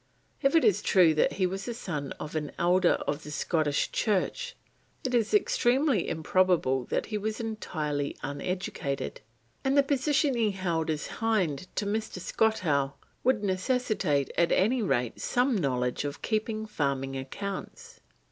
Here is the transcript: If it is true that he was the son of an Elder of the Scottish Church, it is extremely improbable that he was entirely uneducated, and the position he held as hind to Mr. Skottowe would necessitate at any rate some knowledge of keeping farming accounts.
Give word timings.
If 0.41 0.55
it 0.55 0.63
is 0.65 0.81
true 0.81 1.13
that 1.13 1.33
he 1.33 1.45
was 1.45 1.65
the 1.65 1.75
son 1.75 2.11
of 2.13 2.35
an 2.35 2.53
Elder 2.57 2.93
of 3.07 3.21
the 3.21 3.29
Scottish 3.29 3.91
Church, 3.91 4.55
it 5.03 5.13
is 5.13 5.31
extremely 5.31 6.09
improbable 6.09 6.85
that 6.85 7.05
he 7.05 7.19
was 7.19 7.39
entirely 7.39 8.17
uneducated, 8.23 9.21
and 9.63 9.77
the 9.77 9.83
position 9.83 10.33
he 10.33 10.53
held 10.53 10.89
as 10.89 11.05
hind 11.21 11.67
to 11.75 11.85
Mr. 11.85 12.17
Skottowe 12.19 12.95
would 13.23 13.43
necessitate 13.43 14.31
at 14.39 14.51
any 14.51 14.81
rate 14.81 15.21
some 15.21 15.55
knowledge 15.55 16.03
of 16.03 16.23
keeping 16.23 16.65
farming 16.65 17.15
accounts. 17.15 17.99